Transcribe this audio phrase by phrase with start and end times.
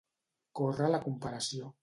[0.59, 1.73] Córrer la comparació.